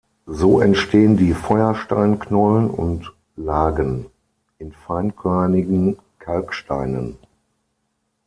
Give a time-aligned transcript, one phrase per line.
[0.25, 4.07] So entstehen die Feuersteinknollen und -lagen
[4.57, 7.19] in feinkörnigen Kalksteinen.